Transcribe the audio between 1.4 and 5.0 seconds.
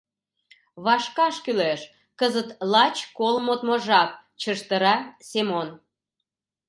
кӱлеш, кызыт лач кол модмо жап,— чыждыра